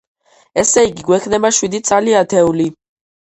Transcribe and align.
ესე 0.61 0.83
იგი, 0.87 1.03
გვექნება 1.09 1.51
შვიდი 1.57 1.81
ცალი 1.91 2.17
ათეული. 2.21 2.69